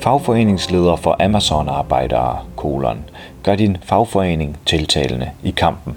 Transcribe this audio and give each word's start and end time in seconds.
Fagforeningsleder 0.00 0.96
for 0.96 1.16
Amazon-arbejdere, 1.20 2.38
kolon, 2.56 3.04
gør 3.42 3.54
din 3.54 3.76
fagforening 3.82 4.58
tiltalende 4.66 5.30
i 5.42 5.50
kampen. 5.50 5.96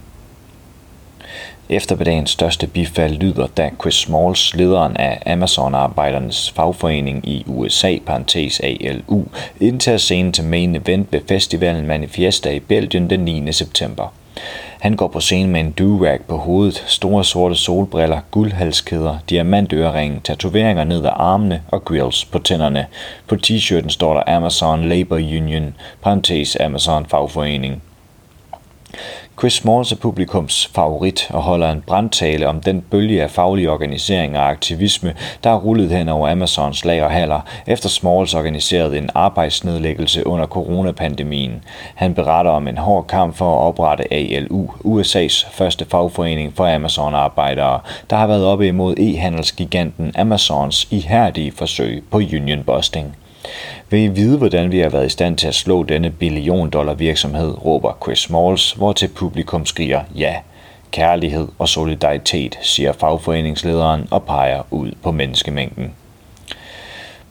Eftermiddagens 1.70 2.30
største 2.30 2.68
bifald 2.68 3.14
lyder, 3.16 3.48
da 3.48 3.70
Chris 3.82 3.94
Smalls, 3.94 4.56
lederen 4.56 4.98
af 4.98 5.22
Amazon-arbejdernes 5.26 6.52
fagforening 6.56 7.30
i 7.30 7.44
USA, 7.48 7.98
parentes 8.06 8.60
ALU, 8.60 9.24
indtager 9.60 9.98
scenen 9.98 10.32
til 10.32 10.44
main 10.44 10.76
event 10.76 11.08
ved 11.12 11.22
festivalen 11.28 11.88
Manifesta 11.88 12.52
i 12.52 12.60
Belgien 12.60 13.10
den 13.10 13.20
9. 13.20 13.52
september. 13.52 14.14
Han 14.84 14.96
går 14.96 15.08
på 15.08 15.20
scenen 15.20 15.52
med 15.52 15.62
en 15.62 15.72
do 15.72 16.06
på 16.28 16.38
hovedet, 16.38 16.84
store 16.88 17.24
sorte 17.24 17.56
solbriller, 17.56 18.20
guldhalskæder, 18.32 19.18
diamantøreringe, 19.30 20.22
tatoveringer 20.24 20.84
ned 20.84 21.06
ad 21.06 21.12
armene 21.14 21.62
og 21.68 21.86
grills 21.86 22.26
på 22.26 22.40
tænderne. 22.40 22.88
På 23.28 23.36
t-shirten 23.36 23.90
står 23.90 24.14
der 24.14 24.36
Amazon 24.38 24.90
Labor 24.90 25.16
Union, 25.16 25.76
parentes 26.02 26.58
Amazon 26.60 27.06
Fagforening. 27.06 27.82
Chris 29.40 29.54
Smalls 29.54 29.92
er 29.92 29.96
publikums 29.96 30.72
favorit 30.76 31.28
og 31.30 31.42
holder 31.42 31.72
en 31.72 31.84
brandtale 31.88 32.48
om 32.48 32.62
den 32.62 32.82
bølge 32.82 33.24
af 33.24 33.32
faglig 33.32 33.70
organisering 33.70 34.38
og 34.38 34.50
aktivisme, 34.50 35.14
der 35.44 35.50
er 35.50 35.60
rullet 35.60 35.90
hen 35.90 36.10
over 36.10 36.30
Amazons 36.30 36.86
lagerhaller, 36.86 37.42
efter 37.68 37.90
Smalls 37.90 38.34
organiserede 38.34 38.98
en 38.98 39.10
arbejdsnedlæggelse 39.16 40.28
under 40.28 40.46
coronapandemien. 40.46 41.64
Han 41.96 42.14
beretter 42.14 42.52
om 42.52 42.68
en 42.68 42.78
hård 42.78 43.08
kamp 43.08 43.36
for 43.36 43.56
at 43.56 43.68
oprette 43.68 44.14
ALU, 44.14 44.68
USA's 44.86 45.52
første 45.52 45.86
fagforening 45.86 46.54
for 46.56 46.76
Amazon-arbejdere, 46.76 47.80
der 48.10 48.16
har 48.16 48.28
været 48.28 48.46
oppe 48.46 48.68
imod 48.68 48.96
e-handelsgiganten 48.98 50.12
Amazons 50.16 50.88
ihærdige 50.92 51.52
forsøg 51.52 52.04
på 52.12 52.18
union 52.18 52.64
busting. 52.64 53.16
Vil 53.90 54.00
I 54.04 54.08
vide, 54.08 54.38
hvordan 54.38 54.72
vi 54.72 54.80
har 54.80 54.90
været 54.90 55.06
i 55.06 55.10
stand 55.10 55.38
til 55.38 55.48
at 55.48 55.56
slå 55.56 55.84
denne 55.84 56.12
billion 56.12 56.70
dollar 56.70 56.94
virksomhed, 56.94 57.66
råber 57.66 57.98
Chris 58.04 58.20
Smalls, 58.20 58.72
hvor 58.72 58.94
til 58.94 59.08
publikum 59.08 59.66
skriger 59.66 60.02
ja. 60.16 60.36
Kærlighed 60.92 61.48
og 61.60 61.70
solidaritet, 61.70 62.60
siger 62.62 62.92
fagforeningslederen 62.92 64.08
og 64.12 64.24
peger 64.24 64.62
ud 64.72 64.92
på 65.04 65.12
menneskemængden. 65.12 65.94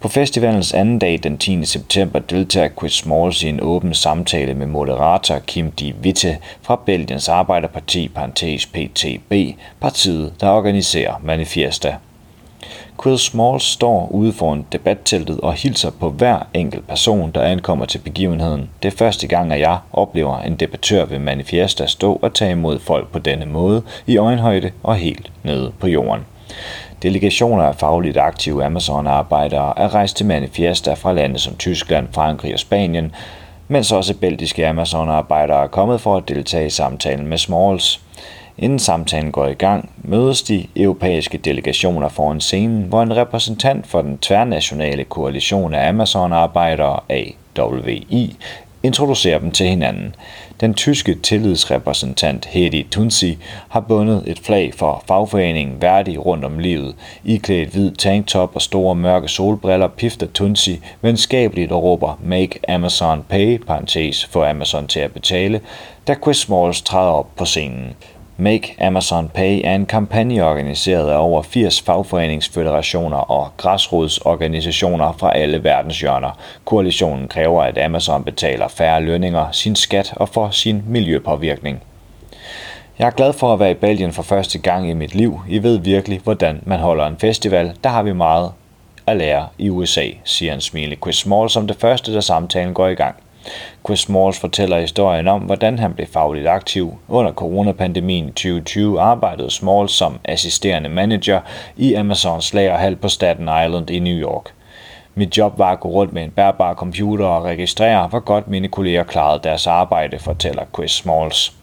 På 0.01 0.09
festivalens 0.09 0.75
anden 0.75 0.99
dag 0.99 1.21
den 1.23 1.39
10. 1.39 1.65
september 1.65 2.19
deltager 2.19 2.69
Chris 2.79 2.93
Smalls 2.93 3.43
i 3.43 3.49
en 3.49 3.61
åben 3.63 3.95
samtale 3.95 4.55
med 4.55 4.67
moderator 4.67 5.39
Kim 5.39 5.71
Di 5.71 5.95
Witte 6.03 6.39
fra 6.63 6.81
Belgiens 6.87 7.29
Arbejderparti, 7.29 8.09
parentes 8.09 8.67
PTB, 8.67 9.33
partiet, 9.81 10.33
der 10.41 10.51
organiserer 10.51 11.15
Manifesta. 11.23 11.97
Quill 13.03 13.19
Small 13.19 13.61
står 13.61 14.09
ude 14.11 14.33
foran 14.33 14.67
debatteltet 14.73 15.41
og 15.41 15.53
hilser 15.53 15.91
på 15.91 16.11
hver 16.11 16.39
enkelt 16.55 16.89
person, 16.89 17.31
der 17.31 17.43
ankommer 17.43 17.85
til 17.85 17.99
begivenheden. 17.99 18.71
Det 18.83 18.93
er 18.93 18.97
første 18.97 19.27
gang, 19.27 19.53
at 19.53 19.61
jeg 19.61 19.79
oplever 19.93 20.39
en 20.39 20.57
debattør 20.57 21.05
ved 21.05 21.19
Manifesta 21.19 21.87
stå 21.87 22.19
og 22.23 22.35
tage 22.35 22.51
imod 22.51 22.79
folk 22.79 23.09
på 23.13 23.19
denne 23.19 23.47
måde, 23.47 23.83
i 24.07 24.17
øjenhøjde 24.17 24.71
og 24.83 24.97
helt 24.97 25.33
nede 25.43 25.73
på 25.79 25.87
jorden. 25.87 26.25
Delegationer 27.03 27.65
af 27.65 27.77
fagligt 27.77 28.17
aktive 28.17 28.65
Amazon-arbejdere 28.65 29.79
er 29.79 29.95
rejst 29.95 30.17
til 30.17 30.27
Manifesta 30.27 30.95
fra 30.95 31.13
lande 31.13 31.39
som 31.39 31.57
Tyskland, 31.57 32.09
Frankrig 32.13 32.53
og 32.53 32.59
Spanien, 32.59 33.15
mens 33.69 33.93
også 33.93 34.15
belgiske 34.15 34.69
Amazon-arbejdere 34.69 35.63
er 35.63 35.67
kommet 35.67 36.01
for 36.01 36.17
at 36.17 36.29
deltage 36.29 36.67
i 36.67 36.71
samtalen 36.71 37.27
med 37.27 37.39
Smalls. 37.39 38.01
Inden 38.63 38.79
samtalen 38.79 39.33
går 39.33 39.47
i 39.47 39.55
gang, 39.55 39.91
mødes 40.05 40.43
de 40.43 40.67
europæiske 40.77 41.39
delegationer 41.39 42.09
foran 42.09 42.41
scenen, 42.41 42.83
hvor 42.83 43.03
en 43.03 43.17
repræsentant 43.17 43.87
for 43.87 44.03
den 44.03 44.19
tværnationale 44.19 45.05
koalition 45.05 45.75
af 45.75 45.89
Amazon-arbejdere, 45.89 47.01
AWI, 47.59 48.37
introducerer 48.83 49.39
dem 49.39 49.51
til 49.51 49.67
hinanden. 49.67 50.15
Den 50.61 50.75
tyske 50.75 51.15
tillidsrepræsentant 51.15 52.45
Hedi 52.45 52.87
Tunsi 52.91 53.39
har 53.69 53.81
bundet 53.81 54.23
et 54.27 54.39
flag 54.39 54.75
for 54.75 55.05
fagforeningen 55.09 55.83
værdig 55.83 56.27
rundt 56.27 56.45
om 56.45 56.59
livet. 56.59 56.95
I 57.25 57.37
klædt 57.37 57.69
hvid 57.69 57.91
tanktop 57.91 58.55
og 58.55 58.63
store 58.63 58.95
mørke 58.95 59.29
solbriller 59.29 59.89
pifter 59.89 60.27
Tunsi 60.27 60.81
venskabeligt 61.01 61.73
og 61.73 61.83
råber 61.83 62.19
Make 62.25 62.71
Amazon 62.71 63.25
Pay, 63.29 63.59
parentes 63.59 64.25
for 64.25 64.51
Amazon 64.51 64.87
til 64.87 65.01
at 65.01 65.13
betale, 65.13 65.61
da 66.09 66.15
Chris 66.23 66.37
Smalls 66.37 66.83
træder 66.83 67.13
op 67.13 67.37
på 67.37 67.45
scenen. 67.45 67.95
Make 68.37 68.77
Amazon 68.81 69.29
Pay 69.29 69.61
er 69.65 69.75
en 69.75 69.87
kampagne 69.87 70.45
organiseret 70.45 71.11
af 71.11 71.17
over 71.17 71.43
80 71.43 71.81
fagforeningsføderationer 71.81 73.17
og 73.17 73.51
græsrodsorganisationer 73.57 75.13
fra 75.19 75.37
alle 75.37 75.65
verdens 75.65 76.01
hjørner. 76.01 76.39
Koalitionen 76.65 77.29
kræver, 77.29 77.63
at 77.63 77.79
Amazon 77.79 78.25
betaler 78.25 78.69
færre 78.69 79.03
lønninger, 79.03 79.53
sin 79.53 79.77
skat 79.77 80.13
og 80.17 80.29
for 80.29 80.51
sin 80.51 80.83
miljøpåvirkning. 80.87 81.83
Jeg 82.99 83.07
er 83.07 83.11
glad 83.11 83.33
for 83.33 83.53
at 83.53 83.61
være 83.61 83.71
i 83.71 83.75
Belgien 83.75 84.13
for 84.13 84.23
første 84.23 84.59
gang 84.59 84.91
i 84.91 84.95
mit 84.95 85.15
liv. 85.15 85.41
I 85.49 85.63
ved 85.63 85.79
virkelig, 85.79 86.21
hvordan 86.25 86.61
man 86.67 86.79
holder 86.79 87.07
en 87.07 87.19
festival. 87.19 87.73
Der 87.85 87.91
har 87.91 88.03
vi 88.03 88.13
meget 88.13 88.51
at 89.07 89.17
lære 89.17 89.47
i 89.59 89.71
USA, 89.71 90.07
siger 90.25 90.55
en 90.55 90.61
smilende 90.61 90.97
Chris 90.97 91.17
Small 91.17 91.51
som 91.51 91.67
det 91.67 91.77
første, 91.77 92.15
da 92.15 92.21
samtalen 92.21 92.75
går 92.75 92.89
i 92.89 92.95
gang. 92.95 93.17
Chris 93.87 94.01
Smalls 94.01 94.41
fortæller 94.41 94.81
historien 94.81 95.29
om, 95.29 95.41
hvordan 95.41 95.79
han 95.79 95.95
blev 95.95 96.07
fagligt 96.07 96.49
aktiv. 96.49 96.99
Under 97.09 97.33
coronapandemien 97.33 98.27
2020 98.27 99.01
arbejdede 99.01 99.51
Smalls 99.51 99.93
som 99.93 100.19
assisterende 100.25 100.89
manager 100.89 101.41
i 101.77 101.95
Amazons 101.95 102.55
lagerhal 102.55 102.97
på 102.97 103.09
Staten 103.09 103.45
Island 103.45 103.91
i 103.91 103.99
New 103.99 104.17
York. 104.17 104.53
Mit 105.15 105.39
job 105.39 105.59
var 105.59 105.73
at 105.73 105.81
gå 105.81 105.89
rundt 105.89 106.13
med 106.13 106.23
en 106.23 106.31
bærbar 106.31 106.75
computer 106.75 107.27
og 107.27 107.45
registrere, 107.45 108.07
hvor 108.07 108.21
godt 108.21 108.49
mine 108.49 108.69
kolleger 108.69 109.05
klarede 109.05 109.41
deres 109.45 109.67
arbejde, 109.67 110.19
fortæller 110.19 110.63
Chris 110.75 110.91
Smalls. 110.91 111.62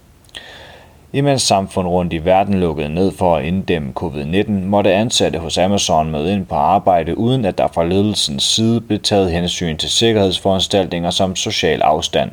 Imens 1.13 1.41
samfund 1.41 1.87
rundt 1.87 2.13
i 2.13 2.25
verden 2.25 2.59
lukkede 2.59 2.89
ned 2.89 3.11
for 3.11 3.35
at 3.35 3.45
inddæmme 3.45 3.93
covid-19, 3.99 4.51
måtte 4.51 4.93
ansatte 4.93 5.39
hos 5.39 5.57
Amazon 5.57 6.11
møde 6.11 6.33
ind 6.33 6.45
på 6.45 6.55
arbejde, 6.55 7.17
uden 7.17 7.45
at 7.45 7.57
der 7.57 7.67
fra 7.67 7.85
ledelsens 7.85 8.43
side 8.43 8.81
blev 8.81 8.99
taget 8.99 9.31
hensyn 9.31 9.77
til 9.77 9.89
sikkerhedsforanstaltninger 9.89 11.09
som 11.09 11.35
social 11.35 11.81
afstand. 11.81 12.31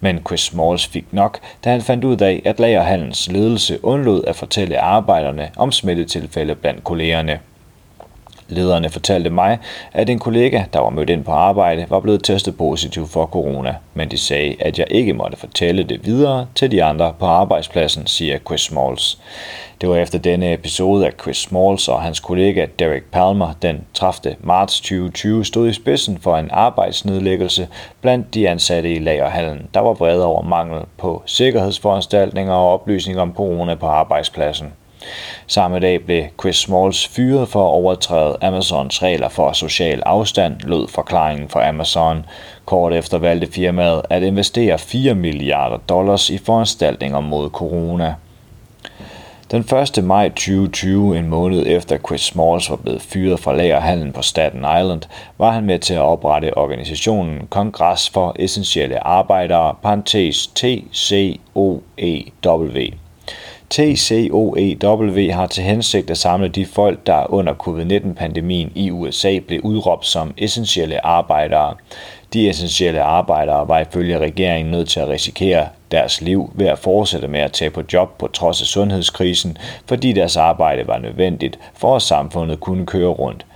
Men 0.00 0.20
Chris 0.26 0.40
Smalls 0.40 0.86
fik 0.86 1.04
nok, 1.12 1.38
da 1.64 1.70
han 1.70 1.80
fandt 1.82 2.04
ud 2.04 2.20
af, 2.20 2.42
at 2.44 2.60
lagerhandels 2.60 3.32
ledelse 3.32 3.84
undlod 3.84 4.24
at 4.26 4.36
fortælle 4.36 4.80
arbejderne 4.80 5.50
om 5.56 5.72
smittetilfælde 5.72 6.54
blandt 6.54 6.84
kollegerne. 6.84 7.38
Lederne 8.48 8.90
fortalte 8.90 9.30
mig, 9.30 9.58
at 9.92 10.10
en 10.10 10.18
kollega, 10.18 10.62
der 10.72 10.80
var 10.80 10.90
mødt 10.90 11.10
ind 11.10 11.24
på 11.24 11.30
arbejde, 11.30 11.86
var 11.88 12.00
blevet 12.00 12.24
testet 12.24 12.56
positiv 12.56 13.06
for 13.06 13.26
corona, 13.26 13.74
men 13.94 14.10
de 14.10 14.18
sagde, 14.18 14.56
at 14.60 14.78
jeg 14.78 14.86
ikke 14.90 15.12
måtte 15.12 15.36
fortælle 15.36 15.82
det 15.82 16.06
videre 16.06 16.46
til 16.54 16.70
de 16.70 16.84
andre 16.84 17.14
på 17.18 17.26
arbejdspladsen, 17.26 18.06
siger 18.06 18.38
Chris 18.38 18.60
Smalls. 18.60 19.18
Det 19.80 19.88
var 19.88 19.96
efter 19.96 20.18
denne 20.18 20.52
episode, 20.52 21.06
at 21.06 21.14
Chris 21.22 21.36
Smalls 21.36 21.88
og 21.88 22.02
hans 22.02 22.20
kollega 22.20 22.66
Derek 22.78 23.04
Palmer 23.04 23.52
den 23.62 23.84
30. 23.94 24.36
marts 24.40 24.80
2020 24.80 25.44
stod 25.44 25.68
i 25.68 25.72
spidsen 25.72 26.18
for 26.18 26.36
en 26.36 26.50
arbejdsnedlæggelse 26.50 27.68
blandt 28.00 28.34
de 28.34 28.48
ansatte 28.48 28.94
i 28.94 28.98
lagerhallen, 28.98 29.66
der 29.74 29.80
var 29.80 29.92
vrede 29.92 30.24
over 30.24 30.42
mangel 30.42 30.82
på 30.98 31.22
sikkerhedsforanstaltninger 31.26 32.52
og 32.52 32.72
oplysning 32.72 33.20
om 33.20 33.34
corona 33.34 33.74
på 33.74 33.86
arbejdspladsen. 33.86 34.72
Samme 35.46 35.78
dag 35.78 36.04
blev 36.04 36.24
Chris 36.40 36.56
Smalls 36.56 37.08
fyret 37.08 37.48
for 37.48 37.60
at 37.64 37.72
overtræde 37.72 38.36
Amazons 38.42 39.02
regler 39.02 39.28
for 39.28 39.52
social 39.52 40.02
afstand, 40.06 40.60
lød 40.60 40.88
forklaringen 40.88 41.48
for 41.48 41.60
Amazon. 41.60 42.26
Kort 42.64 42.92
efter 42.92 43.18
valgte 43.18 43.52
firmaet 43.52 44.02
at 44.10 44.22
investere 44.22 44.78
4 44.78 45.14
milliarder 45.14 45.76
dollars 45.76 46.30
i 46.30 46.38
foranstaltninger 46.38 47.20
mod 47.20 47.50
corona. 47.50 48.14
Den 49.50 49.60
1. 49.60 50.04
maj 50.04 50.28
2020, 50.28 51.18
en 51.18 51.28
måned 51.28 51.66
efter 51.66 51.98
Chris 51.98 52.20
Smalls 52.20 52.70
var 52.70 52.76
blevet 52.76 53.02
fyret 53.02 53.40
fra 53.40 53.56
lagerhallen 53.56 54.12
på 54.12 54.22
Staten 54.22 54.58
Island, 54.58 55.02
var 55.38 55.50
han 55.50 55.64
med 55.64 55.78
til 55.78 55.94
at 55.94 56.00
oprette 56.00 56.58
organisationen 56.58 57.46
Kongres 57.50 58.10
for 58.10 58.36
Essentielle 58.38 59.06
Arbejdere, 59.06 59.74
parentes 59.82 60.46
TCOEW. 60.46 61.68
TCOEW 63.70 65.32
har 65.32 65.46
til 65.46 65.64
hensigt 65.64 66.10
at 66.10 66.18
samle 66.18 66.48
de 66.48 66.66
folk, 66.66 67.06
der 67.06 67.32
under 67.32 67.54
covid-19-pandemien 67.54 68.72
i 68.74 68.90
USA 68.90 69.38
blev 69.46 69.60
udråbt 69.64 70.06
som 70.06 70.34
essentielle 70.38 71.06
arbejdere. 71.06 71.74
De 72.32 72.48
essentielle 72.48 73.02
arbejdere 73.02 73.68
var 73.68 73.78
ifølge 73.80 74.18
regeringen 74.18 74.70
nødt 74.70 74.88
til 74.88 75.00
at 75.00 75.08
risikere 75.08 75.68
deres 75.90 76.20
liv 76.20 76.50
ved 76.54 76.66
at 76.66 76.78
fortsætte 76.78 77.28
med 77.28 77.40
at 77.40 77.52
tage 77.52 77.70
på 77.70 77.82
job 77.92 78.18
på 78.18 78.26
trods 78.26 78.60
af 78.60 78.66
sundhedskrisen, 78.66 79.58
fordi 79.86 80.12
deres 80.12 80.36
arbejde 80.36 80.86
var 80.86 80.98
nødvendigt 80.98 81.58
for 81.74 81.96
at 81.96 82.02
samfundet 82.02 82.60
kunne 82.60 82.86
køre 82.86 83.08
rundt. 83.08 83.46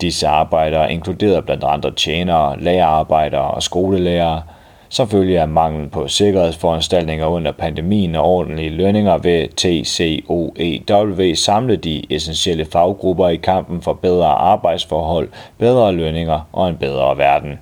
Disse 0.00 0.26
arbejdere 0.28 0.92
inkluderede 0.92 1.42
blandt 1.42 1.64
andre 1.64 1.94
tjenere, 1.94 2.60
lagerarbejdere 2.60 3.50
og 3.50 3.62
skolelærere– 3.62 4.42
som 4.88 5.08
følge 5.08 5.40
af 5.40 5.48
mangel 5.48 5.88
på 5.88 6.08
sikkerhedsforanstaltninger 6.08 7.26
under 7.26 7.52
pandemien 7.52 8.14
og 8.14 8.24
ordentlige 8.24 8.70
lønninger 8.70 9.18
ved 9.18 9.48
TCOEW 9.56 11.34
samle 11.34 11.76
de 11.76 12.02
essentielle 12.10 12.64
faggrupper 12.64 13.28
i 13.28 13.36
kampen 13.36 13.82
for 13.82 13.92
bedre 13.92 14.26
arbejdsforhold, 14.26 15.28
bedre 15.58 15.92
lønninger 15.92 16.48
og 16.52 16.68
en 16.68 16.76
bedre 16.76 17.18
verden. 17.18 17.58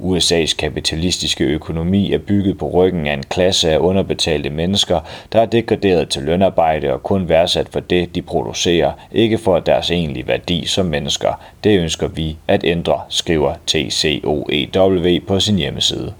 USA's 0.00 0.56
kapitalistiske 0.56 1.44
økonomi 1.44 2.12
er 2.12 2.18
bygget 2.18 2.58
på 2.58 2.70
ryggen 2.70 3.06
af 3.06 3.12
en 3.14 3.22
klasse 3.22 3.70
af 3.70 3.78
underbetalte 3.78 4.50
mennesker, 4.50 5.00
der 5.32 5.40
er 5.40 5.46
degraderet 5.46 6.08
til 6.08 6.22
lønarbejde 6.22 6.92
og 6.92 7.02
kun 7.02 7.28
værdsat 7.28 7.68
for 7.68 7.80
det, 7.80 8.14
de 8.14 8.22
producerer, 8.22 8.92
ikke 9.12 9.38
for 9.38 9.58
deres 9.58 9.90
egentlige 9.90 10.28
værdi 10.28 10.66
som 10.66 10.86
mennesker. 10.86 11.40
Det 11.64 11.78
ønsker 11.80 12.08
vi 12.08 12.36
at 12.48 12.64
ændre, 12.64 13.00
skriver 13.08 13.54
TCOEW 13.66 15.18
på 15.26 15.40
sin 15.40 15.56
hjemmeside. 15.56 16.12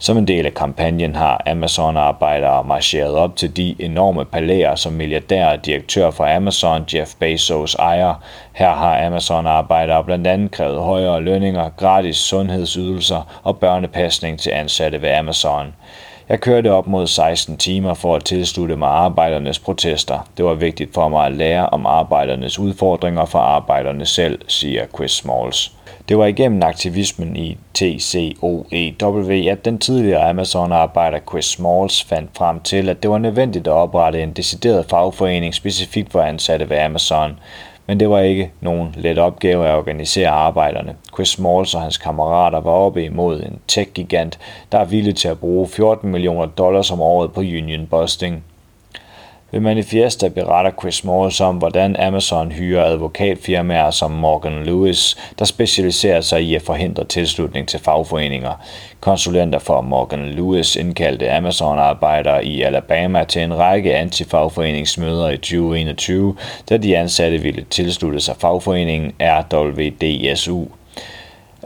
Som 0.00 0.18
en 0.18 0.28
del 0.28 0.46
af 0.46 0.54
kampagnen 0.54 1.14
har 1.14 1.42
Amazon-arbejdere 1.46 2.64
marcheret 2.64 3.14
op 3.14 3.36
til 3.36 3.56
de 3.56 3.74
enorme 3.78 4.24
palæer, 4.24 4.74
som 4.74 4.92
milliardær 4.92 5.46
og 5.46 5.66
direktør 5.66 6.10
for 6.10 6.36
Amazon, 6.36 6.84
Jeff 6.94 7.14
Bezos, 7.18 7.74
ejer. 7.74 8.14
Her 8.52 8.70
har 8.70 9.06
Amazon-arbejdere 9.06 10.04
blandt 10.04 10.26
andet 10.26 10.50
krævet 10.50 10.82
højere 10.82 11.20
lønninger, 11.20 11.70
gratis 11.76 12.16
sundhedsydelser 12.16 13.40
og 13.42 13.58
børnepasning 13.58 14.38
til 14.38 14.50
ansatte 14.50 15.02
ved 15.02 15.10
Amazon. 15.10 15.74
Jeg 16.28 16.40
kørte 16.40 16.72
op 16.72 16.86
mod 16.86 17.06
16 17.06 17.56
timer 17.56 17.94
for 17.94 18.16
at 18.16 18.24
tilslutte 18.24 18.76
mig 18.76 18.88
arbejdernes 18.88 19.58
protester. 19.58 20.28
Det 20.36 20.44
var 20.44 20.54
vigtigt 20.54 20.94
for 20.94 21.08
mig 21.08 21.26
at 21.26 21.32
lære 21.32 21.68
om 21.68 21.86
arbejdernes 21.86 22.58
udfordringer 22.58 23.24
for 23.24 23.38
arbejderne 23.38 24.06
selv, 24.06 24.40
siger 24.48 24.86
Chris 24.86 25.10
Smalls. 25.10 25.72
Det 26.08 26.18
var 26.18 26.26
igennem 26.26 26.62
aktivismen 26.62 27.36
i 27.36 27.58
TCOEW, 27.74 29.50
at 29.50 29.64
den 29.64 29.78
tidligere 29.78 30.28
Amazon-arbejder 30.28 31.18
Chris 31.30 31.44
Smalls 31.44 32.04
fandt 32.04 32.30
frem 32.36 32.60
til, 32.60 32.88
at 32.88 33.02
det 33.02 33.10
var 33.10 33.18
nødvendigt 33.18 33.66
at 33.66 33.72
oprette 33.72 34.22
en 34.22 34.32
decideret 34.32 34.86
fagforening 34.90 35.54
specifikt 35.54 36.12
for 36.12 36.20
ansatte 36.20 36.70
ved 36.70 36.78
Amazon. 36.78 37.38
Men 37.88 38.00
det 38.00 38.10
var 38.10 38.20
ikke 38.20 38.50
nogen 38.60 38.94
let 38.96 39.18
opgave 39.18 39.66
at 39.66 39.74
organisere 39.74 40.28
arbejderne. 40.28 40.96
Chris 41.14 41.28
Smalls 41.28 41.74
og 41.74 41.80
hans 41.80 41.96
kammerater 41.98 42.60
var 42.60 42.70
oppe 42.70 43.04
imod 43.04 43.40
en 43.40 43.58
tech-gigant, 43.68 44.38
der 44.72 44.78
er 44.78 44.84
villig 44.84 45.16
til 45.16 45.28
at 45.28 45.38
bruge 45.38 45.68
14 45.68 46.10
millioner 46.10 46.46
dollars 46.46 46.90
om 46.90 47.00
året 47.00 47.32
på 47.32 47.40
union 47.40 47.86
busting. 47.86 48.44
Ved 49.50 49.60
Manifesta 49.60 50.28
beretter 50.28 50.70
Chris 50.80 51.04
Morris 51.04 51.40
om, 51.40 51.56
hvordan 51.56 51.96
Amazon 51.96 52.52
hyrer 52.52 52.84
advokatfirmaer 52.84 53.90
som 53.90 54.10
Morgan 54.10 54.64
Lewis, 54.64 55.16
der 55.38 55.44
specialiserer 55.44 56.20
sig 56.20 56.42
i 56.42 56.54
at 56.54 56.62
forhindre 56.62 57.04
tilslutning 57.04 57.68
til 57.68 57.80
fagforeninger. 57.80 58.52
Konsulenter 59.00 59.58
for 59.58 59.80
Morgan 59.80 60.28
Lewis 60.28 60.76
indkaldte 60.76 61.32
Amazon-arbejdere 61.32 62.44
i 62.44 62.62
Alabama 62.62 63.24
til 63.24 63.42
en 63.42 63.58
række 63.58 63.96
antifagforeningsmøder 63.96 65.28
i 65.28 65.36
2021, 65.36 66.36
da 66.68 66.76
de 66.76 66.96
ansatte 66.96 67.38
ville 67.38 67.64
tilslutte 67.70 68.20
sig 68.20 68.36
fagforeningen 68.36 69.12
RWDSU. 69.20 70.77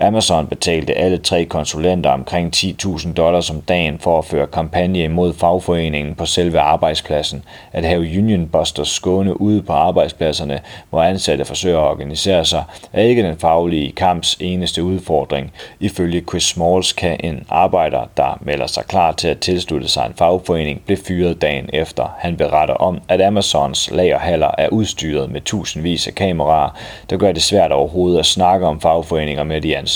Amazon 0.02 0.46
betalte 0.46 0.94
alle 0.94 1.18
tre 1.18 1.44
konsulenter 1.44 2.10
omkring 2.10 2.56
10.000 2.56 3.12
dollars 3.12 3.50
om 3.50 3.60
dagen 3.60 3.98
for 3.98 4.18
at 4.18 4.24
føre 4.24 4.46
kampagne 4.46 5.04
imod 5.04 5.32
fagforeningen 5.32 6.14
på 6.14 6.26
selve 6.26 6.60
arbejdspladsen. 6.60 7.44
At 7.72 7.84
have 7.84 8.00
Union 8.00 8.48
Busters 8.48 8.88
skåne 8.88 9.40
ude 9.40 9.62
på 9.62 9.72
arbejdspladserne, 9.72 10.60
hvor 10.90 11.02
ansatte 11.02 11.44
forsøger 11.44 11.78
at 11.78 11.90
organisere 11.90 12.44
sig, 12.44 12.64
er 12.92 13.02
ikke 13.02 13.22
den 13.22 13.38
faglige 13.38 13.92
kamps 13.92 14.36
eneste 14.40 14.84
udfordring. 14.84 15.52
Ifølge 15.80 16.24
Chris 16.28 16.42
Smalls 16.42 16.92
kan 16.92 17.16
en 17.20 17.46
arbejder, 17.48 18.08
der 18.16 18.38
melder 18.40 18.66
sig 18.66 18.84
klar 18.84 19.12
til 19.12 19.28
at 19.28 19.38
tilslutte 19.38 19.88
sig 19.88 20.06
en 20.06 20.14
fagforening, 20.14 20.82
blive 20.86 20.98
fyret 21.06 21.42
dagen 21.42 21.70
efter. 21.72 22.14
Han 22.18 22.36
beretter 22.36 22.74
om, 22.74 22.98
at 23.08 23.22
Amazons 23.22 23.90
lagerhaller 23.90 24.50
er 24.58 24.68
udstyret 24.68 25.30
med 25.30 25.40
tusindvis 25.40 26.06
af 26.06 26.14
kameraer, 26.14 26.78
der 27.10 27.16
gør 27.16 27.32
det 27.32 27.42
svært 27.42 27.72
overhovedet 27.72 28.18
at 28.18 28.26
snakke 28.26 28.66
om 28.66 28.80
fagforeninger 28.80 29.44
med 29.44 29.60
de 29.60 29.76
ansatte. 29.76 29.91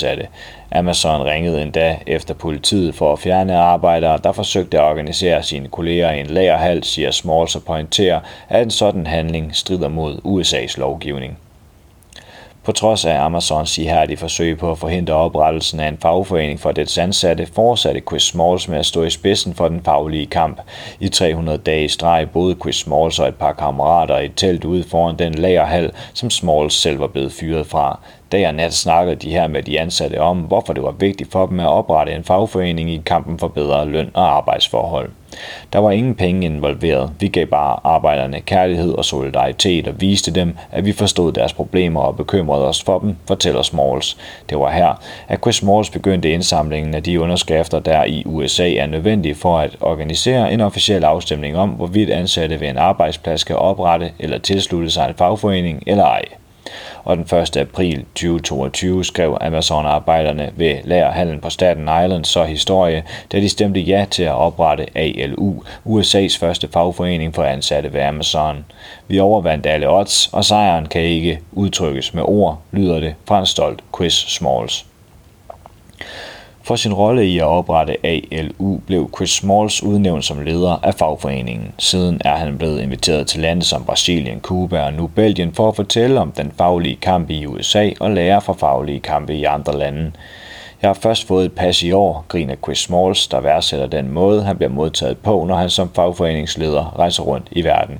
Amazon 0.71 1.25
ringede 1.25 1.61
endda 1.61 1.97
efter 2.07 2.33
politiet 2.33 2.95
for 2.95 3.13
at 3.13 3.19
fjerne 3.19 3.57
arbejdere, 3.57 4.19
der 4.23 4.31
forsøgte 4.31 4.79
at 4.79 4.83
organisere 4.83 5.43
sine 5.43 5.67
kolleger 5.67 6.11
i 6.11 6.19
en 6.19 6.27
lagerhal, 6.27 6.83
siger 6.83 7.11
Smalls 7.11 7.55
og 7.55 7.63
pointerer, 7.63 8.19
at 8.49 8.63
en 8.63 8.71
sådan 8.71 9.07
handling 9.07 9.55
strider 9.55 9.89
mod 9.89 10.17
USA's 10.25 10.79
lovgivning. 10.79 11.37
På 12.67 12.71
trods 12.71 13.05
af 13.05 13.19
Amazons 13.19 13.77
ihærdige 13.77 14.17
forsøg 14.17 14.57
på 14.57 14.71
at 14.71 14.77
forhindre 14.77 15.13
oprettelsen 15.13 15.79
af 15.79 15.87
en 15.87 15.97
fagforening 16.01 16.59
for 16.59 16.71
dets 16.71 16.97
ansatte, 16.97 17.47
fortsatte 17.53 18.01
Chris 18.09 18.23
Smalls 18.23 18.67
med 18.67 18.77
at 18.77 18.85
stå 18.85 19.03
i 19.03 19.09
spidsen 19.09 19.53
for 19.53 19.67
den 19.67 19.81
faglige 19.83 20.25
kamp. 20.25 20.61
I 20.99 21.09
300 21.09 21.57
dage 21.57 21.85
i 21.85 21.87
streg 21.87 22.29
boede 22.33 22.55
Chris 22.61 22.75
Smalls 22.75 23.19
og 23.19 23.27
et 23.27 23.35
par 23.35 23.53
kammerater 23.53 24.17
i 24.17 24.25
et 24.25 24.31
telt 24.35 24.65
ude 24.65 24.83
foran 24.83 25.15
den 25.15 25.33
lagerhal, 25.33 25.91
som 26.13 26.29
Smalls 26.29 26.73
selv 26.73 26.99
var 26.99 27.07
blevet 27.07 27.31
fyret 27.31 27.67
fra. 27.67 27.99
Dag 28.31 28.47
og 28.47 28.55
nat 28.55 28.73
snakkede 28.73 29.15
de 29.15 29.31
her 29.31 29.47
med 29.47 29.63
de 29.63 29.79
ansatte 29.79 30.21
om, 30.21 30.37
hvorfor 30.37 30.73
det 30.73 30.83
var 30.83 30.95
vigtigt 30.99 31.31
for 31.31 31.45
dem 31.45 31.59
at 31.59 31.67
oprette 31.67 32.11
en 32.13 32.23
fagforening 32.23 32.89
i 32.89 33.01
kampen 33.05 33.39
for 33.39 33.47
bedre 33.47 33.85
løn 33.85 34.11
og 34.13 34.37
arbejdsforhold. 34.37 35.09
Der 35.73 35.79
var 35.79 35.91
ingen 35.91 36.15
penge 36.15 36.45
involveret. 36.45 37.11
Vi 37.19 37.27
gav 37.27 37.45
bare 37.45 37.79
arbejderne 37.83 38.41
kærlighed 38.41 38.91
og 38.91 39.05
solidaritet 39.05 39.87
og 39.87 40.01
viste 40.01 40.31
dem, 40.31 40.57
at 40.71 40.85
vi 40.85 40.91
forstod 40.91 41.31
deres 41.31 41.53
problemer 41.53 42.01
og 42.01 42.17
bekymrede 42.17 42.67
os 42.67 42.83
for 42.83 42.99
dem, 42.99 43.15
fortæller 43.27 43.61
Smalls. 43.61 44.17
Det 44.49 44.59
var 44.59 44.71
her, 44.71 45.01
at 45.27 45.39
Chris 45.41 45.55
Smalls 45.55 45.89
begyndte 45.89 46.31
indsamlingen 46.31 46.93
af 46.93 47.03
de 47.03 47.21
underskrifter, 47.21 47.79
der 47.79 48.03
i 48.03 48.23
USA 48.25 48.73
er 48.73 48.87
nødvendige 48.87 49.35
for 49.35 49.57
at 49.57 49.77
organisere 49.81 50.53
en 50.53 50.61
officiel 50.61 51.03
afstemning 51.03 51.57
om, 51.57 51.69
hvorvidt 51.69 52.09
ansatte 52.09 52.59
ved 52.59 52.67
en 52.67 52.77
arbejdsplads 52.77 53.41
skal 53.41 53.55
oprette 53.55 54.11
eller 54.19 54.37
tilslutte 54.37 54.89
sig 54.89 55.07
en 55.09 55.15
fagforening 55.15 55.83
eller 55.87 56.05
ej 56.05 56.23
og 57.07 57.17
den 57.17 57.39
1. 57.39 57.57
april 57.57 58.05
2022 58.15 59.05
skrev 59.05 59.37
Amazon-arbejderne 59.41 60.51
ved 60.55 60.77
lagerhallen 60.83 61.39
på 61.39 61.49
Staten 61.49 61.83
Island 61.83 62.25
så 62.25 62.43
historie, 62.43 63.03
da 63.31 63.39
de 63.39 63.49
stemte 63.49 63.79
ja 63.79 64.05
til 64.11 64.23
at 64.23 64.33
oprette 64.33 64.85
ALU, 64.95 65.63
USA's 65.85 66.39
første 66.39 66.67
fagforening 66.73 67.35
for 67.35 67.43
ansatte 67.43 67.93
ved 67.93 68.01
Amazon. 68.01 68.65
Vi 69.07 69.19
overvandt 69.19 69.65
alle 69.65 69.89
odds, 69.89 70.29
og 70.33 70.45
sejren 70.45 70.85
kan 70.85 71.01
ikke 71.01 71.39
udtrykkes 71.51 72.13
med 72.13 72.23
ord, 72.25 72.61
lyder 72.71 72.99
det 72.99 73.15
fra 73.25 73.39
en 73.39 73.45
stolt 73.45 73.83
Chris 73.95 74.13
Smalls. 74.13 74.85
For 76.67 76.75
sin 76.75 76.93
rolle 76.93 77.25
i 77.25 77.39
at 77.39 77.45
oprette 77.45 77.97
ALU 78.03 78.77
blev 78.77 79.09
Chris 79.15 79.29
Smalls 79.29 79.83
udnævnt 79.83 80.25
som 80.25 80.41
leder 80.41 80.79
af 80.83 80.93
fagforeningen. 80.93 81.71
Siden 81.77 82.21
er 82.25 82.35
han 82.35 82.57
blevet 82.57 82.81
inviteret 82.81 83.27
til 83.27 83.41
lande 83.41 83.63
som 83.63 83.83
Brasilien, 83.83 84.41
Cuba 84.41 84.85
og 84.85 84.93
nu 84.93 85.07
Belgien 85.07 85.53
for 85.53 85.67
at 85.69 85.75
fortælle 85.75 86.19
om 86.19 86.31
den 86.31 86.51
faglige 86.57 86.95
kamp 86.95 87.29
i 87.29 87.45
USA 87.45 87.89
og 87.99 88.11
lære 88.11 88.41
fra 88.41 88.53
faglige 88.53 88.99
kampe 88.99 89.35
i 89.35 89.43
andre 89.43 89.77
lande. 89.77 90.11
Jeg 90.81 90.89
har 90.89 90.93
først 90.93 91.27
fået 91.27 91.45
et 91.45 91.51
pas 91.51 91.83
i 91.83 91.91
år, 91.91 92.25
griner 92.27 92.55
Chris 92.55 92.77
Smalls, 92.77 93.27
der 93.27 93.39
værdsætter 93.39 93.87
den 93.87 94.11
måde, 94.11 94.43
han 94.43 94.57
bliver 94.57 94.71
modtaget 94.71 95.17
på, 95.17 95.45
når 95.47 95.55
han 95.55 95.69
som 95.69 95.91
fagforeningsleder 95.95 96.99
rejser 96.99 97.23
rundt 97.23 97.47
i 97.51 97.63
verden. 97.63 97.99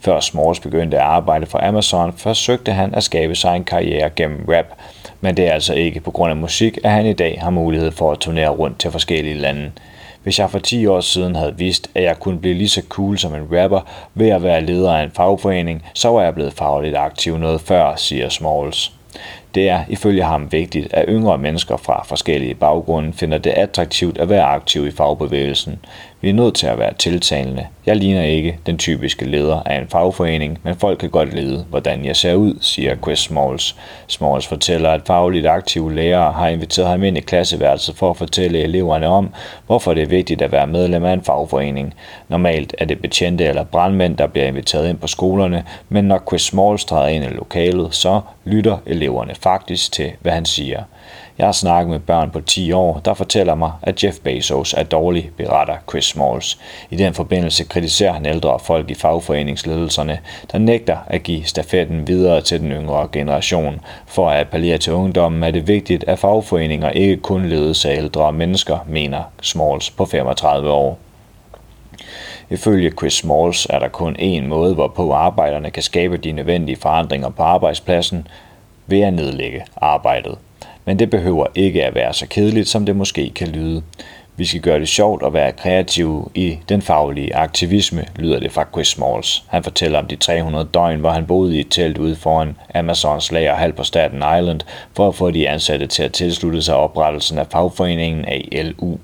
Før 0.00 0.20
Smalls 0.20 0.60
begyndte 0.60 0.96
at 0.96 1.04
arbejde 1.06 1.46
for 1.46 1.68
Amazon, 1.68 2.12
forsøgte 2.16 2.72
han 2.72 2.94
at 2.94 3.02
skabe 3.02 3.34
sig 3.34 3.56
en 3.56 3.64
karriere 3.64 4.10
gennem 4.10 4.44
rap– 4.48 4.66
men 5.24 5.36
det 5.36 5.46
er 5.46 5.52
altså 5.52 5.74
ikke 5.74 6.00
på 6.00 6.10
grund 6.10 6.30
af 6.30 6.36
musik, 6.36 6.78
at 6.84 6.90
han 6.90 7.06
i 7.06 7.12
dag 7.12 7.38
har 7.42 7.50
mulighed 7.50 7.90
for 7.90 8.12
at 8.12 8.18
turnere 8.18 8.48
rundt 8.48 8.78
til 8.78 8.90
forskellige 8.90 9.34
lande. 9.34 9.72
Hvis 10.22 10.38
jeg 10.38 10.50
for 10.50 10.58
10 10.58 10.86
år 10.86 11.00
siden 11.00 11.36
havde 11.36 11.54
vidst, 11.58 11.90
at 11.94 12.02
jeg 12.02 12.18
kunne 12.20 12.38
blive 12.38 12.54
lige 12.54 12.68
så 12.68 12.82
cool 12.88 13.18
som 13.18 13.34
en 13.34 13.48
rapper 13.52 13.80
ved 14.14 14.28
at 14.28 14.42
være 14.42 14.64
leder 14.64 14.92
af 14.92 15.02
en 15.02 15.10
fagforening, 15.10 15.82
så 15.94 16.08
var 16.08 16.22
jeg 16.22 16.34
blevet 16.34 16.52
fagligt 16.52 16.96
aktiv 16.96 17.38
noget 17.38 17.60
før, 17.60 17.96
siger 17.96 18.28
Smalls. 18.28 18.92
Det 19.54 19.68
er 19.68 19.84
ifølge 19.88 20.22
ham 20.22 20.52
vigtigt, 20.52 20.94
at 20.94 21.04
yngre 21.08 21.38
mennesker 21.38 21.76
fra 21.76 22.04
forskellige 22.04 22.54
baggrunde 22.54 23.12
finder 23.12 23.38
det 23.38 23.50
attraktivt 23.50 24.18
at 24.18 24.28
være 24.28 24.44
aktiv 24.44 24.86
i 24.86 24.90
fagbevægelsen. 24.90 25.78
Vi 26.24 26.28
er 26.28 26.34
nødt 26.34 26.54
til 26.54 26.66
at 26.66 26.78
være 26.78 26.94
tiltalende. 26.94 27.66
Jeg 27.86 27.96
ligner 27.96 28.22
ikke 28.22 28.58
den 28.66 28.78
typiske 28.78 29.24
leder 29.24 29.62
af 29.66 29.78
en 29.78 29.88
fagforening, 29.88 30.58
men 30.62 30.76
folk 30.76 30.98
kan 30.98 31.10
godt 31.10 31.34
lide, 31.34 31.64
hvordan 31.70 32.04
jeg 32.04 32.16
ser 32.16 32.34
ud, 32.34 32.54
siger 32.60 32.96
Chris 32.96 33.18
Smalls. 33.18 33.76
Smalls 34.06 34.46
fortæller, 34.46 34.90
at 34.90 35.00
fagligt 35.06 35.46
aktive 35.46 35.94
lærere 35.94 36.32
har 36.32 36.48
inviteret 36.48 36.88
ham 36.88 37.04
ind 37.04 37.18
i 37.18 37.20
klasseværelset 37.20 37.96
for 37.96 38.10
at 38.10 38.16
fortælle 38.16 38.58
eleverne 38.58 39.06
om, 39.06 39.30
hvorfor 39.66 39.94
det 39.94 40.02
er 40.02 40.06
vigtigt 40.06 40.42
at 40.42 40.52
være 40.52 40.66
medlem 40.66 41.04
af 41.04 41.12
en 41.12 41.22
fagforening. 41.22 41.94
Normalt 42.28 42.74
er 42.78 42.84
det 42.84 43.02
betjente 43.02 43.44
eller 43.44 43.64
brandmænd, 43.64 44.16
der 44.16 44.26
bliver 44.26 44.46
inviteret 44.46 44.88
ind 44.88 44.98
på 44.98 45.06
skolerne, 45.06 45.64
men 45.88 46.04
når 46.04 46.22
Chris 46.28 46.42
Smalls 46.42 46.84
træder 46.84 47.08
ind 47.08 47.24
i 47.24 47.28
lokalet, 47.28 47.94
så 47.94 48.20
lytter 48.44 48.78
eleverne 48.86 49.34
faktisk 49.34 49.92
til, 49.92 50.12
hvad 50.20 50.32
han 50.32 50.44
siger. 50.44 50.82
Jeg 51.38 51.46
har 51.46 51.52
snakket 51.52 51.90
med 51.90 52.00
børn 52.00 52.30
på 52.30 52.40
10 52.40 52.72
år, 52.72 53.00
der 53.04 53.14
fortæller 53.14 53.54
mig, 53.54 53.72
at 53.82 54.04
Jeff 54.04 54.18
Bezos 54.18 54.74
er 54.74 54.82
dårlig, 54.82 55.30
beretter 55.36 55.76
Chris 55.90 56.04
Smalls. 56.04 56.58
I 56.90 56.96
den 56.96 57.14
forbindelse 57.14 57.64
kritiserer 57.64 58.12
han 58.12 58.26
ældre 58.26 58.58
folk 58.58 58.90
i 58.90 58.94
fagforeningsledelserne, 58.94 60.18
der 60.52 60.58
nægter 60.58 60.96
at 61.06 61.22
give 61.22 61.44
stafetten 61.44 62.08
videre 62.08 62.40
til 62.40 62.60
den 62.60 62.72
yngre 62.72 63.08
generation. 63.12 63.80
For 64.06 64.30
at 64.30 64.40
appellere 64.40 64.78
til 64.78 64.92
ungdommen 64.92 65.42
er 65.42 65.50
det 65.50 65.68
vigtigt, 65.68 66.04
at 66.04 66.18
fagforeninger 66.18 66.90
ikke 66.90 67.16
kun 67.16 67.46
ledes 67.46 67.84
af 67.84 67.96
ældre 67.96 68.32
mennesker, 68.32 68.78
mener 68.88 69.22
Smalls 69.42 69.90
på 69.90 70.04
35 70.04 70.70
år. 70.70 70.98
Ifølge 72.50 72.90
Chris 72.90 73.12
Smalls 73.12 73.66
er 73.70 73.78
der 73.78 73.88
kun 73.88 74.16
én 74.16 74.46
måde, 74.46 74.74
hvorpå 74.74 75.12
arbejderne 75.12 75.70
kan 75.70 75.82
skabe 75.82 76.16
de 76.16 76.32
nødvendige 76.32 76.76
forandringer 76.76 77.30
på 77.30 77.42
arbejdspladsen 77.42 78.26
ved 78.86 79.00
at 79.00 79.14
nedlægge 79.14 79.64
arbejdet. 79.76 80.38
Men 80.84 80.98
det 80.98 81.10
behøver 81.10 81.46
ikke 81.54 81.84
at 81.84 81.94
være 81.94 82.12
så 82.12 82.26
kedeligt, 82.26 82.68
som 82.68 82.86
det 82.86 82.96
måske 82.96 83.30
kan 83.30 83.48
lyde. 83.48 83.82
Vi 84.36 84.44
skal 84.44 84.60
gøre 84.60 84.78
det 84.80 84.88
sjovt 84.88 85.22
og 85.22 85.32
være 85.32 85.52
kreative 85.52 86.28
i 86.34 86.58
den 86.68 86.82
faglige 86.82 87.34
aktivisme, 87.34 88.04
lyder 88.16 88.40
det 88.40 88.52
fra 88.52 88.66
Chris 88.72 88.88
Smalls. 88.88 89.44
Han 89.48 89.62
fortæller 89.62 89.98
om 89.98 90.06
de 90.06 90.16
300 90.16 90.68
døgn, 90.74 91.00
hvor 91.00 91.10
han 91.10 91.26
boede 91.26 91.56
i 91.56 91.60
et 91.60 91.66
telt 91.70 91.98
ude 91.98 92.16
foran 92.16 92.56
Amazons 92.74 93.32
lagerhal 93.32 93.72
på 93.72 93.82
Staten 93.82 94.18
Island, 94.18 94.60
for 94.96 95.08
at 95.08 95.14
få 95.14 95.30
de 95.30 95.48
ansatte 95.48 95.86
til 95.86 96.02
at 96.02 96.12
tilslutte 96.12 96.62
sig 96.62 96.76
oprettelsen 96.76 97.38
af 97.38 97.46
fagforeningen 97.46 98.24
ALU. 98.52 98.96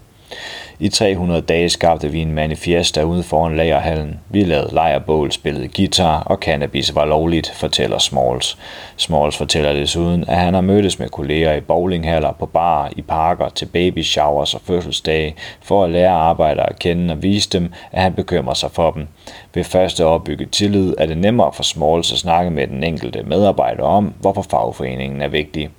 I 0.82 0.88
300 0.88 1.40
dage 1.40 1.68
skabte 1.68 2.08
vi 2.08 2.20
en 2.20 2.34
manifesta 2.34 3.02
ude 3.02 3.22
foran 3.22 3.56
lagerhallen. 3.56 4.20
Vi 4.28 4.44
lavede 4.44 4.74
lejrbål, 4.74 5.32
spillede 5.32 5.68
guitar, 5.68 6.20
og 6.20 6.36
cannabis 6.36 6.94
var 6.94 7.04
lovligt, 7.04 7.52
fortæller 7.54 7.98
Smalls. 7.98 8.58
Smalls 8.96 9.36
fortæller 9.36 9.72
desuden, 9.72 10.24
at 10.28 10.36
han 10.36 10.54
har 10.54 10.60
mødtes 10.60 10.98
med 10.98 11.08
kolleger 11.08 11.54
i 11.54 11.60
bowlinghaller, 11.60 12.32
på 12.32 12.46
bar, 12.46 12.90
i 12.96 13.02
parker, 13.02 13.48
til 13.48 13.66
baby 13.66 14.02
showers 14.02 14.54
og 14.54 14.60
fødselsdage, 14.64 15.34
for 15.62 15.84
at 15.84 15.90
lære 15.90 16.10
arbejdere 16.10 16.70
at 16.70 16.78
kende 16.78 17.12
og 17.12 17.22
vise 17.22 17.50
dem, 17.50 17.72
at 17.92 18.02
han 18.02 18.14
bekymrer 18.14 18.54
sig 18.54 18.70
for 18.70 18.90
dem. 18.90 19.06
Ved 19.54 19.64
første 19.64 20.04
opbygge 20.06 20.46
tillid 20.46 20.94
er 20.98 21.06
det 21.06 21.18
nemmere 21.18 21.52
for 21.52 21.62
Smalls 21.62 22.12
at 22.12 22.18
snakke 22.18 22.50
med 22.50 22.66
den 22.66 22.84
enkelte 22.84 23.22
medarbejder 23.22 23.82
om, 23.82 24.14
hvorfor 24.20 24.42
fagforeningen 24.42 25.22
er 25.22 25.28
vigtig. 25.28 25.70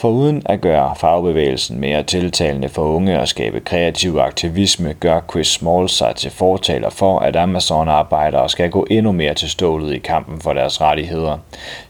For 0.00 0.08
uden 0.08 0.42
at 0.46 0.60
gøre 0.60 0.96
fagbevægelsen 0.96 1.80
mere 1.80 2.02
tiltalende 2.02 2.68
for 2.68 2.82
unge 2.82 3.20
og 3.20 3.28
skabe 3.28 3.60
kreativ 3.60 4.16
aktivisme, 4.18 4.92
gør 4.92 5.20
Chris 5.30 5.46
Small 5.46 5.88
sig 5.88 6.16
til 6.16 6.30
fortaler 6.30 6.90
for, 6.90 7.18
at 7.18 7.36
Amazon-arbejdere 7.36 8.48
skal 8.48 8.70
gå 8.70 8.86
endnu 8.90 9.12
mere 9.12 9.34
til 9.34 9.50
stålet 9.50 9.94
i 9.94 9.98
kampen 9.98 10.40
for 10.40 10.52
deres 10.52 10.80
rettigheder. 10.80 11.38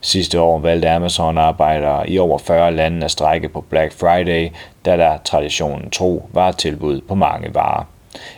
Sidste 0.01 0.41
år 0.41 0.59
valgte 0.59 0.91
Amazon-arbejdere 0.91 2.11
i 2.11 2.19
over 2.19 2.39
40 2.39 2.75
lande 2.75 3.05
at 3.05 3.11
strække 3.11 3.49
på 3.49 3.61
Black 3.61 3.93
Friday, 3.93 4.49
da 4.85 4.97
der 4.97 5.19
traditionen 5.25 5.91
tro 5.91 6.29
var 6.33 6.53
tilbud 6.53 7.01
på 7.09 7.15
mange 7.15 7.55
varer. 7.55 7.85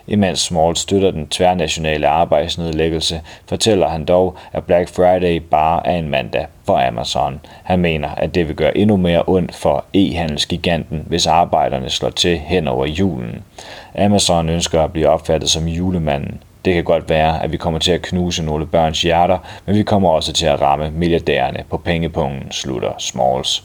Imens 0.06 0.40
Small 0.40 0.76
støtter 0.76 1.10
den 1.10 1.28
tværnationale 1.28 2.08
arbejdsnedlæggelse, 2.08 3.20
fortæller 3.48 3.88
han 3.88 4.04
dog, 4.04 4.36
at 4.52 4.64
Black 4.64 4.88
Friday 4.88 5.36
bare 5.50 5.86
er 5.86 5.98
en 5.98 6.08
mandag 6.08 6.46
for 6.66 6.88
Amazon. 6.88 7.40
Han 7.64 7.78
mener, 7.78 8.08
at 8.08 8.34
det 8.34 8.48
vil 8.48 8.56
gøre 8.56 8.76
endnu 8.76 8.96
mere 8.96 9.22
ondt 9.26 9.54
for 9.54 9.84
e-handelsgiganten, 9.94 11.04
hvis 11.06 11.26
arbejderne 11.26 11.90
slår 11.90 12.10
til 12.10 12.38
hen 12.38 12.68
over 12.68 12.86
julen. 12.86 13.42
Amazon 13.98 14.48
ønsker 14.48 14.82
at 14.82 14.92
blive 14.92 15.08
opfattet 15.08 15.50
som 15.50 15.68
julemanden. 15.68 16.42
Det 16.64 16.74
kan 16.74 16.84
godt 16.84 17.08
være, 17.08 17.42
at 17.42 17.52
vi 17.52 17.56
kommer 17.56 17.78
til 17.80 17.92
at 17.92 18.02
knuse 18.02 18.42
nogle 18.42 18.66
børns 18.66 19.02
hjerter, 19.02 19.38
men 19.66 19.76
vi 19.76 19.82
kommer 19.82 20.10
også 20.10 20.32
til 20.32 20.46
at 20.46 20.60
ramme 20.60 20.90
milliardærerne 20.90 21.64
på 21.70 21.76
pengepungen, 21.76 22.50
slutter 22.50 22.92
Smalls. 22.98 23.64